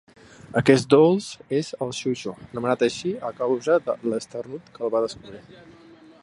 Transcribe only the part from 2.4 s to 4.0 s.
anomenat així a causa de